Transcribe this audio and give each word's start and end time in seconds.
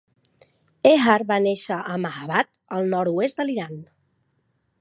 Hejar 0.91 1.17
va 1.33 1.37
néixer 1.47 1.77
a 1.95 1.99
Mahabad, 2.07 2.49
al 2.79 2.93
nord-oest 2.95 3.43
de 3.43 3.49
l'Iran. 3.51 3.81